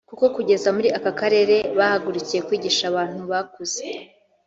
[0.09, 3.81] kuko kugeza muri aka karere bahagurukiye kwigisha abantu bakuze